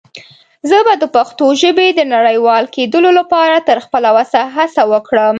[0.69, 5.29] زه به دَ پښتو ژبې د نړيوال کيدلو لپاره تر خپله وسه هڅه وکړم.